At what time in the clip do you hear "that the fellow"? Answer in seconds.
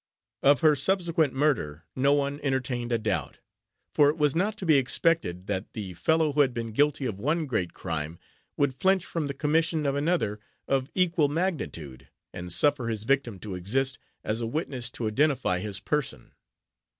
5.45-6.31